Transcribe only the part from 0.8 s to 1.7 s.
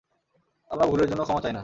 ভুলের জন্য ক্ষমা চাই না।